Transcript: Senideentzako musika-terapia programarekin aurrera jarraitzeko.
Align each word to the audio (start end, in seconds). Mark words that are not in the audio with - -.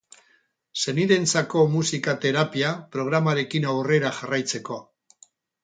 Senideentzako 0.83 1.65
musika-terapia 1.73 2.73
programarekin 2.97 3.71
aurrera 3.75 4.15
jarraitzeko. 4.25 4.83